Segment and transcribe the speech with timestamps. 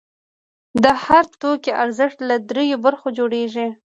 [0.83, 3.67] د هر توکي ارزښت له درېیو برخو جوړېږي